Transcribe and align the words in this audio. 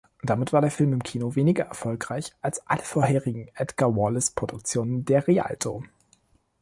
Damit 0.23 0.51
war 0.51 0.61
der 0.61 0.71
Film 0.71 0.93
im 0.93 1.03
Kino 1.03 1.35
weniger 1.35 1.65
erfolgreich 1.65 2.33
als 2.41 2.65
alle 2.65 2.81
vorherigen 2.81 3.49
Edgar-Wallace-Produktionen 3.53 5.05
der 5.05 5.27
Rialto. 5.27 5.83